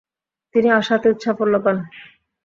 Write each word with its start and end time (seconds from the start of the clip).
তিনি 0.55 0.69
আশাতীত 0.79 1.15
সাফল্য 1.23 1.55
পান। 1.65 1.77